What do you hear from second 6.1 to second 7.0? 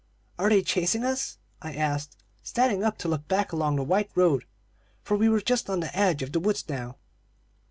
of the woods now.